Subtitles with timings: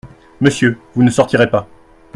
[0.39, 1.69] Monsieur, vous ne sortirez pas.